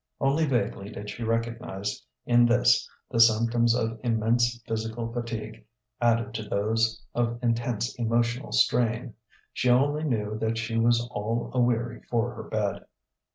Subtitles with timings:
[0.19, 5.63] Only vaguely did she recognize in this the symptoms of immense physical fatigue
[6.01, 9.13] added to those of intense emotional strain:
[9.53, 12.83] she only knew that she was all a weary for her bed.